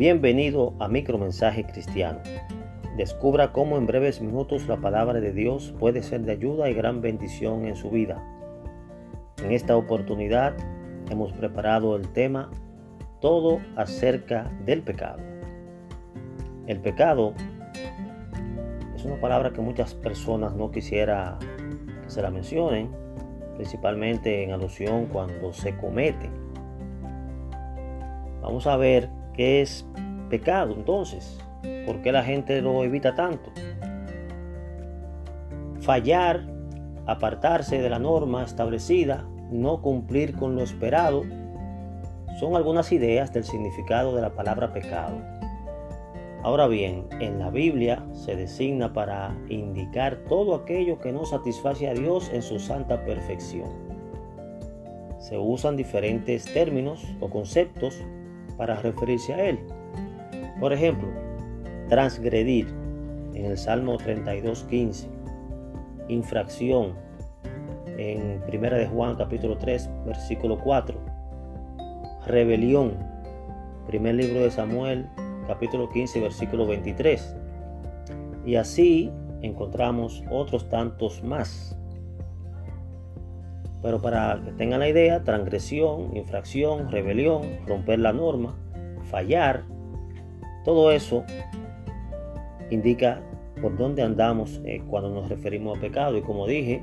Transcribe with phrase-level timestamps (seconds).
[0.00, 2.20] Bienvenido a Micromensaje Cristiano.
[2.96, 7.02] Descubra cómo en breves minutos la palabra de Dios puede ser de ayuda y gran
[7.02, 8.24] bendición en su vida.
[9.44, 10.54] En esta oportunidad
[11.10, 12.50] hemos preparado el tema
[13.20, 15.18] Todo acerca del pecado.
[16.66, 17.34] El pecado
[18.96, 21.38] es una palabra que muchas personas no quisiera
[22.04, 22.88] que se la mencionen,
[23.54, 26.30] principalmente en alusión cuando se comete.
[28.40, 29.86] Vamos a ver qué es
[30.28, 31.38] pecado entonces.
[31.86, 33.50] ¿Por qué la gente lo evita tanto?
[35.80, 36.46] Fallar,
[37.06, 41.24] apartarse de la norma establecida, no cumplir con lo esperado,
[42.38, 45.18] son algunas ideas del significado de la palabra pecado.
[46.42, 51.92] Ahora bien, en la Biblia se designa para indicar todo aquello que no satisface a
[51.92, 53.68] Dios en su santa perfección.
[55.18, 58.00] Se usan diferentes términos o conceptos
[58.60, 59.58] para referirse a Él.
[60.60, 61.08] Por ejemplo,
[61.88, 62.68] transgredir
[63.32, 65.06] en el Salmo 32.15,
[66.08, 66.92] infracción
[67.96, 71.00] en 1 de Juan capítulo 3 versículo 4,
[72.26, 72.98] rebelión,
[73.86, 75.06] primer libro de Samuel
[75.46, 77.34] capítulo 15 versículo 23.
[78.44, 81.79] Y así encontramos otros tantos más.
[83.82, 88.54] Pero para que tengan la idea, transgresión, infracción, rebelión, romper la norma,
[89.10, 89.64] fallar,
[90.64, 91.24] todo eso
[92.70, 93.22] indica
[93.60, 96.16] por dónde andamos eh, cuando nos referimos a pecado.
[96.16, 96.82] Y como dije,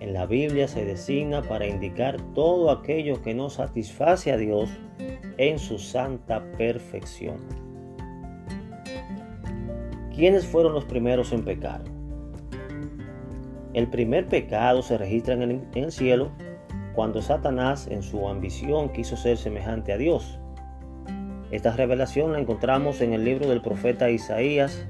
[0.00, 4.70] en la Biblia se designa para indicar todo aquello que no satisface a Dios
[5.38, 7.38] en su santa perfección.
[10.14, 11.82] ¿Quiénes fueron los primeros en pecar?
[13.74, 16.30] El primer pecado se registra en el, cielo
[16.94, 20.38] cuando Satanás en su ambición quiso ser semejante a Dios
[21.50, 24.86] esta revelación la encontramos en el libro del profeta Isaías,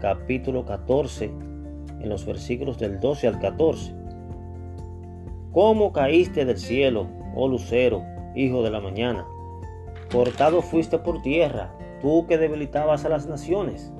[0.00, 3.94] capítulo 14, en los versículos del 12 al 14.
[5.52, 7.06] ¿Cómo caíste del cielo,
[7.36, 8.02] oh lucero,
[8.34, 9.24] hijo de la mañana?
[10.10, 13.92] Cortado fuiste por tierra, tú que debilitabas a las naciones.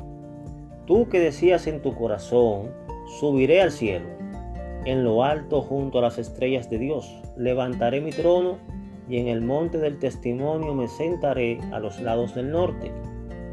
[0.87, 2.73] Tú que decías en tu corazón,
[3.07, 4.07] subiré al cielo,
[4.85, 8.59] en lo alto junto a las estrellas de Dios, levantaré mi trono
[9.09, 12.93] y en el monte del testimonio me sentaré a los lados del norte.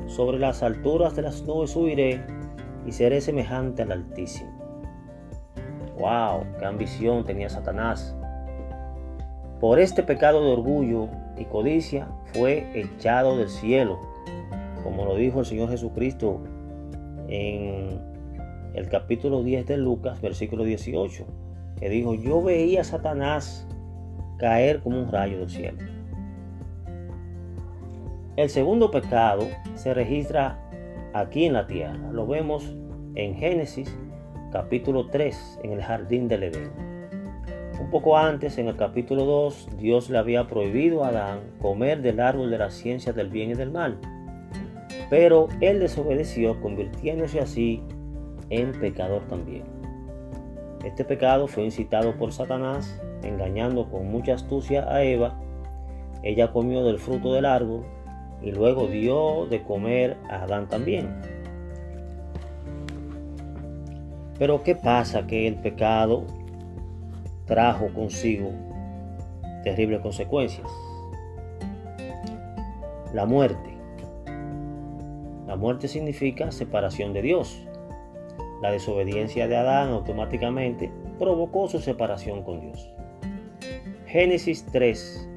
[0.07, 2.23] Sobre las alturas de las nubes subiré
[2.85, 4.49] y seré semejante al Altísimo.
[5.99, 6.45] ¡Wow!
[6.57, 8.15] ¡Qué ambición tenía Satanás!
[9.59, 13.99] Por este pecado de orgullo y codicia fue echado del cielo,
[14.83, 16.41] como lo dijo el Señor Jesucristo
[17.27, 18.08] en
[18.79, 21.25] el capítulo 10 de Lucas, versículo 18,
[21.81, 23.67] que dijo, yo veía a Satanás
[24.37, 25.79] caer como un rayo del cielo.
[28.37, 30.57] El segundo pecado se registra
[31.13, 32.09] aquí en la tierra.
[32.13, 32.73] Lo vemos
[33.15, 33.93] en Génesis
[34.53, 36.71] capítulo 3 en el jardín del Edén.
[37.81, 42.21] Un poco antes, en el capítulo 2, Dios le había prohibido a Adán comer del
[42.21, 43.99] árbol de la ciencia del bien y del mal.
[45.09, 47.83] Pero él desobedeció, convirtiéndose así
[48.49, 49.63] en pecador también.
[50.83, 55.37] Este pecado fue incitado por Satanás engañando con mucha astucia a Eva,
[56.23, 57.85] ella comió del fruto del árbol
[58.41, 61.09] y luego dio de comer a Adán también.
[64.37, 65.27] Pero ¿qué pasa?
[65.27, 66.25] Que el pecado
[67.45, 68.51] trajo consigo
[69.63, 70.67] terribles consecuencias.
[73.13, 73.77] La muerte.
[75.47, 77.65] La muerte significa separación de Dios.
[78.61, 82.89] La desobediencia de Adán automáticamente provocó su separación con Dios.
[84.05, 85.29] Génesis 3,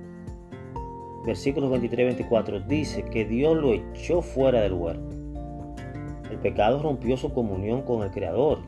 [1.25, 5.17] versículos 23 y 24 dice que Dios lo echó fuera del huerto.
[6.31, 8.61] El pecado rompió su comunión con el Creador.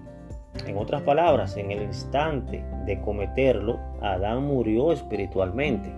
[0.67, 5.91] En otras palabras, en el instante de cometerlo, Adán murió espiritualmente,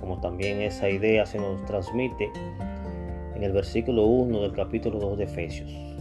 [0.00, 2.30] como también esa idea se nos transmite
[3.34, 5.93] en el versículo 1 del capítulo 2 de Efesios.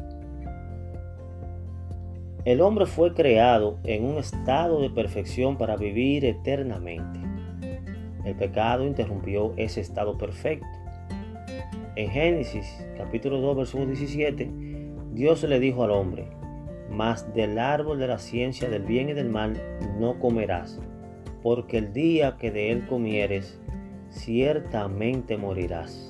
[2.46, 7.22] El hombre fue creado en un estado de perfección para vivir eternamente.
[8.26, 10.68] El pecado interrumpió ese estado perfecto.
[11.96, 14.52] En Génesis capítulo 2 versículo 17,
[15.14, 16.28] Dios le dijo al hombre,
[16.92, 19.54] mas del árbol de la ciencia del bien y del mal
[19.98, 20.82] no comerás,
[21.42, 23.58] porque el día que de él comieres,
[24.10, 26.10] ciertamente morirás.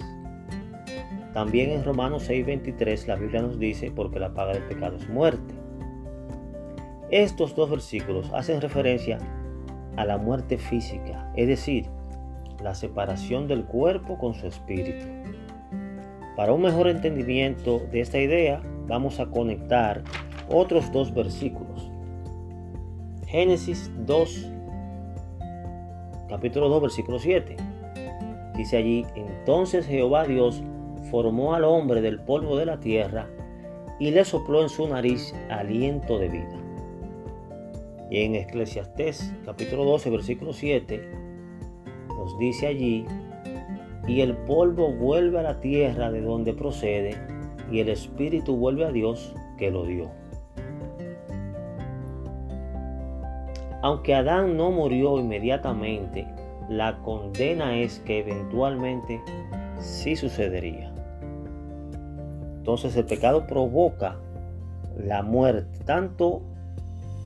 [1.35, 5.62] También en Romanos 6:23 la Biblia nos dice, porque la paga del pecado es muerte.
[7.13, 9.19] Estos dos versículos hacen referencia
[9.97, 11.85] a la muerte física, es decir,
[12.59, 15.05] la separación del cuerpo con su espíritu.
[16.35, 20.01] Para un mejor entendimiento de esta idea, vamos a conectar
[20.49, 21.87] otros dos versículos.
[23.27, 24.49] Génesis 2,
[26.29, 27.57] capítulo 2, versículo 7.
[28.57, 30.63] Dice allí, entonces Jehová Dios
[31.11, 33.27] formó al hombre del polvo de la tierra
[33.99, 36.62] y le sopló en su nariz aliento de vida.
[38.09, 41.09] Y en Eclesiastés capítulo 12 versículo 7
[42.09, 43.05] nos dice allí,
[44.07, 47.17] y el polvo vuelve a la tierra de donde procede,
[47.71, 50.11] y el espíritu vuelve a Dios que lo dio.
[53.81, 56.25] Aunque Adán no murió inmediatamente,
[56.69, 59.21] la condena es que eventualmente
[59.79, 60.93] sí sucedería.
[62.55, 64.17] Entonces el pecado provoca
[64.95, 66.41] la muerte, tanto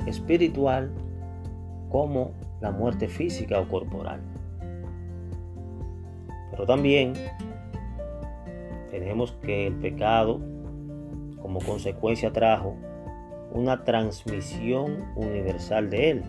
[0.08, 0.92] espiritual
[1.90, 2.32] como
[2.62, 4.22] la muerte física o corporal.
[6.52, 7.14] Pero también
[8.92, 10.42] tenemos que el pecado
[11.42, 12.76] como consecuencia trajo
[13.54, 16.24] una transmisión universal de él.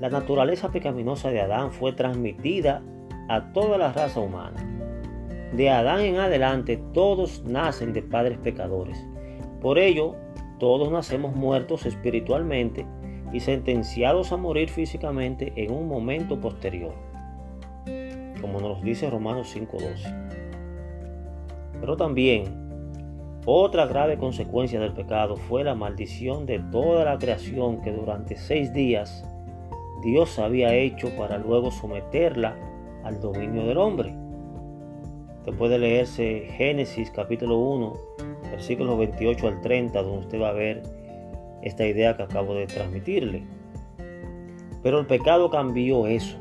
[0.00, 2.82] La naturaleza pecaminosa de Adán fue transmitida
[3.28, 4.66] a toda la raza humana.
[5.52, 9.04] De Adán en adelante todos nacen de padres pecadores.
[9.60, 10.16] Por ello,
[10.60, 12.86] todos nacemos muertos espiritualmente
[13.32, 16.92] y sentenciados a morir físicamente en un momento posterior,
[18.40, 20.14] como nos dice Romanos 5:12.
[21.80, 22.44] Pero también
[23.46, 28.72] otra grave consecuencia del pecado fue la maldición de toda la creación que durante seis
[28.74, 29.24] días
[30.02, 32.54] Dios había hecho para luego someterla
[33.02, 34.14] al dominio del hombre.
[35.38, 38.09] Usted puede leerse Génesis capítulo 1
[38.50, 40.82] versículos 28 al 30, donde usted va a ver
[41.62, 43.42] esta idea que acabo de transmitirle.
[44.82, 46.38] Pero el pecado cambió eso.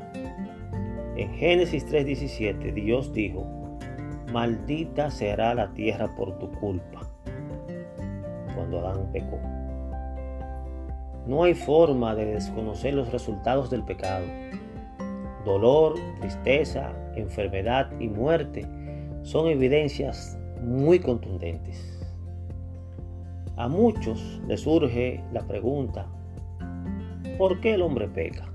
[1.16, 3.46] En Génesis 3:17 Dios dijo,
[4.32, 7.02] maldita será la tierra por tu culpa,
[8.56, 9.40] cuando Adán pecó.
[11.28, 14.26] No hay forma de desconocer los resultados del pecado.
[15.46, 18.66] Dolor, tristeza, enfermedad y muerte
[19.24, 21.99] son evidencias muy contundentes.
[23.60, 26.08] A muchos les surge la pregunta,
[27.38, 28.50] ¿por qué el hombre peca?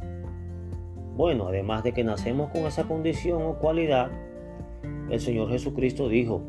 [1.15, 4.11] Bueno, además de que nacemos con esa condición o cualidad,
[5.11, 6.41] el Señor Jesucristo dijo,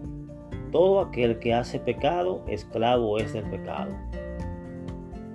[0.72, 3.92] todo aquel que hace pecado, esclavo es del pecado.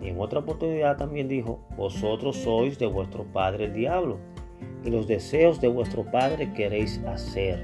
[0.01, 4.17] Y en otra oportunidad también dijo, vosotros sois de vuestro padre el diablo,
[4.83, 7.61] y los deseos de vuestro padre queréis hacer.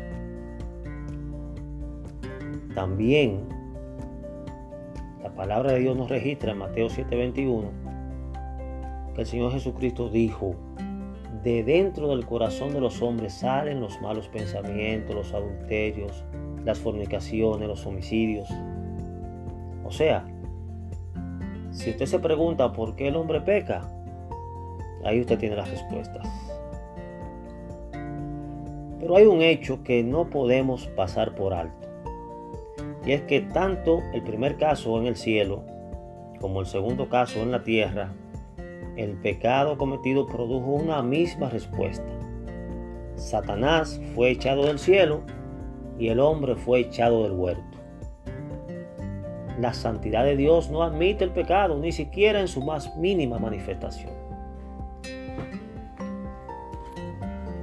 [2.74, 3.55] También
[5.26, 7.72] la palabra de Dios nos registra en Mateo 7:21
[9.12, 10.54] que el Señor Jesucristo dijo,
[11.42, 16.24] de dentro del corazón de los hombres salen los malos pensamientos, los adulterios,
[16.64, 18.48] las fornicaciones, los homicidios.
[19.84, 20.24] O sea,
[21.70, 23.82] si usted se pregunta por qué el hombre peca,
[25.04, 26.28] ahí usted tiene las respuestas.
[29.00, 31.85] Pero hay un hecho que no podemos pasar por alto.
[33.06, 35.64] Y es que tanto el primer caso en el cielo
[36.40, 38.12] como el segundo caso en la tierra,
[38.96, 42.06] el pecado cometido produjo una misma respuesta.
[43.14, 45.22] Satanás fue echado del cielo
[45.98, 47.78] y el hombre fue echado del huerto.
[49.60, 54.12] La santidad de Dios no admite el pecado, ni siquiera en su más mínima manifestación.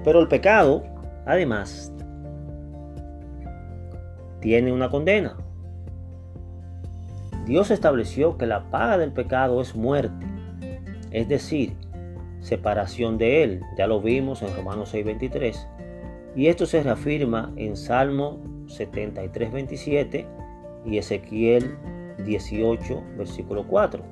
[0.04, 0.84] Pero el pecado,
[1.26, 1.94] además,
[4.44, 5.38] tiene una condena.
[7.46, 10.26] Dios estableció que la paga del pecado es muerte,
[11.12, 11.78] es decir,
[12.42, 13.62] separación de Él.
[13.78, 15.66] Ya lo vimos en Romanos 6:23.
[16.36, 20.28] Y esto se reafirma en Salmo 73:27
[20.86, 21.78] y Ezequiel
[22.26, 24.04] 18, versículo 4.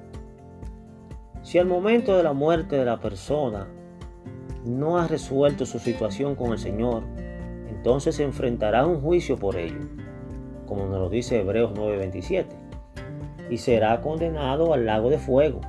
[1.41, 3.67] Si al momento de la muerte de la persona
[4.63, 7.03] no ha resuelto su situación con el Señor,
[7.67, 9.79] entonces se enfrentará a un juicio por ello
[10.71, 12.45] como nos lo dice Hebreos 9:27,
[13.49, 15.59] y será condenado al lago de fuego.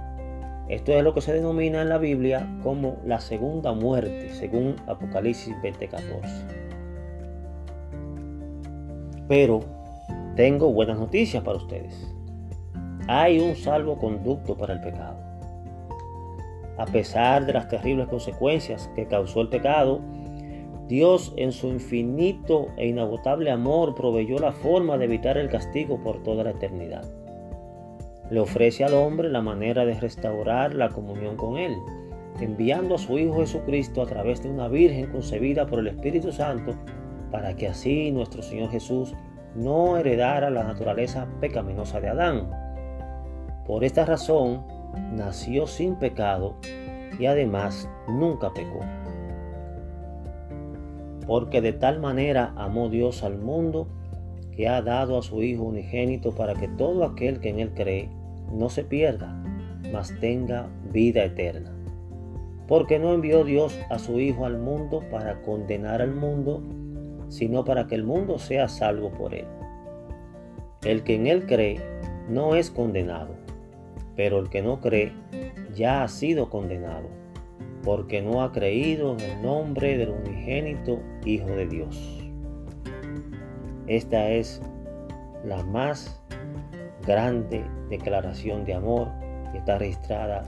[0.68, 5.56] Esto es lo que se denomina en la Biblia como la segunda muerte, según Apocalipsis
[5.60, 6.46] 20:14.
[9.26, 9.58] Pero
[10.36, 12.08] tengo buenas noticias para ustedes.
[13.08, 15.16] Hay un salvoconducto para el pecado.
[16.78, 19.98] A pesar de las terribles consecuencias que causó el pecado,
[20.92, 26.22] Dios en su infinito e inagotable amor proveyó la forma de evitar el castigo por
[26.22, 27.02] toda la eternidad.
[28.28, 31.74] Le ofrece al hombre la manera de restaurar la comunión con Él,
[32.42, 36.74] enviando a su Hijo Jesucristo a través de una Virgen concebida por el Espíritu Santo
[37.30, 39.14] para que así nuestro Señor Jesús
[39.54, 42.50] no heredara la naturaleza pecaminosa de Adán.
[43.66, 44.66] Por esta razón,
[45.14, 46.54] nació sin pecado
[47.18, 48.80] y además nunca pecó.
[51.26, 53.88] Porque de tal manera amó Dios al mundo
[54.56, 58.08] que ha dado a su Hijo unigénito para que todo aquel que en Él cree
[58.52, 59.42] no se pierda,
[59.92, 61.72] mas tenga vida eterna.
[62.68, 66.62] Porque no envió Dios a su Hijo al mundo para condenar al mundo,
[67.28, 69.46] sino para que el mundo sea salvo por Él.
[70.84, 71.80] El que en Él cree
[72.28, 73.34] no es condenado,
[74.16, 75.12] pero el que no cree
[75.74, 77.08] ya ha sido condenado,
[77.84, 82.18] porque no ha creído en el nombre del unigénito Hijo de Dios.
[83.86, 84.60] Esta es
[85.44, 86.20] la más
[87.06, 89.08] grande declaración de amor
[89.50, 90.42] que está registrada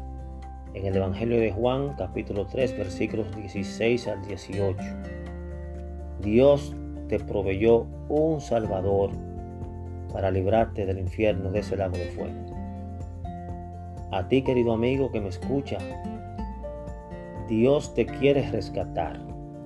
[0.74, 4.76] en el Evangelio de Juan capítulo 3 versículos 16 al 18.
[6.20, 6.74] Dios
[7.08, 9.10] te proveyó un Salvador
[10.12, 12.54] para librarte del infierno de ese lago de fuego.
[14.12, 15.78] A ti querido amigo que me escucha,
[17.48, 19.20] Dios te quiere rescatar.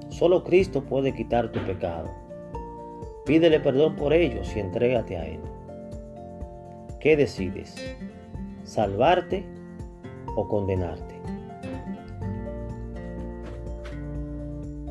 [0.09, 2.11] Solo Cristo puede quitar tu pecado.
[3.25, 5.41] Pídele perdón por ellos y entrégate a Él.
[6.99, 7.77] ¿Qué decides?
[8.65, 9.45] ¿Salvarte
[10.35, 11.15] o condenarte?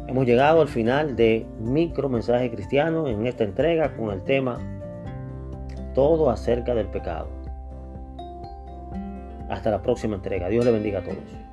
[0.07, 4.57] Hemos llegado al final de Micro Mensaje Cristiano en esta entrega con el tema
[5.93, 7.27] Todo acerca del pecado.
[9.49, 10.47] Hasta la próxima entrega.
[10.47, 11.46] Dios le bendiga a todos.